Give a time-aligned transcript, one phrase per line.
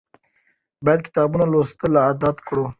[0.83, 2.65] باید کتابونه لوستل عادت کړو.